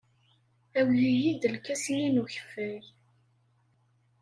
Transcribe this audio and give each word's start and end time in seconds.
Awey-iyi-d 0.79 1.43
lkas-nni 1.53 2.09
n 2.09 2.21
ukeffay. 2.21 2.83